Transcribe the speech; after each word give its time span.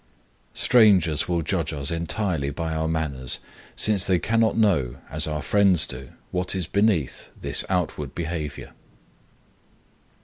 Strangers 0.55 1.27
will 1.27 1.43
judge 1.43 1.71
us 1.71 1.91
entirely 1.91 2.49
by 2.49 2.73
our 2.73 2.87
manners, 2.87 3.37
since 3.75 4.07
they 4.07 4.17
cannot 4.17 4.57
know, 4.57 4.95
as 5.11 5.27
our 5.27 5.43
friends 5.43 5.85
do, 5.85 6.09
what 6.31 6.55
is 6.55 6.65
beneath 6.65 7.29
this 7.39 7.63
outward 7.69 8.15
behavior. 8.15 8.71